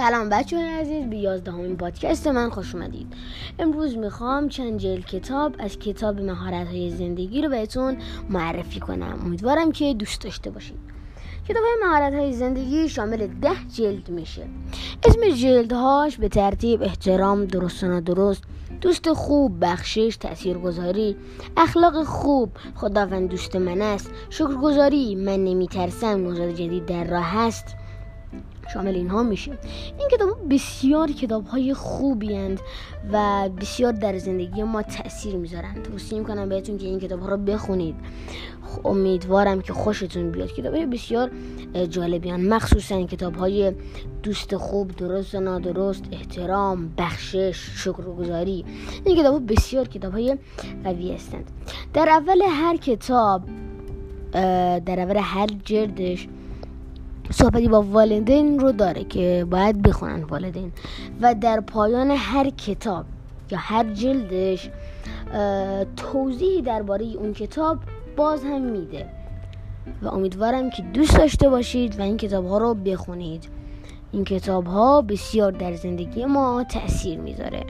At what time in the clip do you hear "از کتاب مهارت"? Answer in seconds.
5.58-6.66